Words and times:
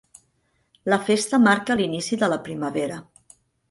La 0.93 0.99
festa 1.11 1.41
marca 1.45 1.79
l'inici 1.79 2.21
de 2.25 2.35
la 2.35 2.43
primavera. 2.51 3.03